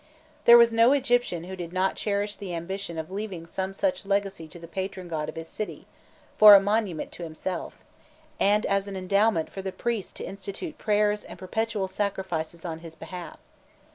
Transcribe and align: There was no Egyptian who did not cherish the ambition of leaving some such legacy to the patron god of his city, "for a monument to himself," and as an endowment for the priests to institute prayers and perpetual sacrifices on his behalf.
There 0.45 0.57
was 0.57 0.73
no 0.73 0.93
Egyptian 0.93 1.43
who 1.43 1.55
did 1.55 1.71
not 1.71 1.95
cherish 1.95 2.35
the 2.35 2.55
ambition 2.55 2.97
of 2.97 3.11
leaving 3.11 3.45
some 3.45 3.71
such 3.71 4.03
legacy 4.03 4.47
to 4.47 4.57
the 4.57 4.67
patron 4.67 5.07
god 5.07 5.29
of 5.29 5.35
his 5.35 5.47
city, 5.47 5.85
"for 6.37 6.55
a 6.55 6.59
monument 6.59 7.11
to 7.11 7.23
himself," 7.23 7.85
and 8.39 8.65
as 8.65 8.87
an 8.87 8.95
endowment 8.95 9.51
for 9.51 9.61
the 9.61 9.71
priests 9.71 10.13
to 10.13 10.23
institute 10.23 10.79
prayers 10.79 11.23
and 11.23 11.37
perpetual 11.37 11.87
sacrifices 11.87 12.65
on 12.65 12.79
his 12.79 12.95
behalf. 12.95 13.37